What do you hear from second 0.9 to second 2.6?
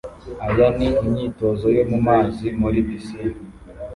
imyitozo yo mumazi